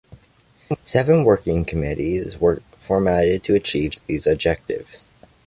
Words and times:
Seven 0.83 1.23
working 1.23 1.63
committees 1.63 2.39
were 2.39 2.63
formed 2.79 3.43
to 3.43 3.53
achieve 3.53 3.93
these 4.07 4.25
objectives. 4.25 5.05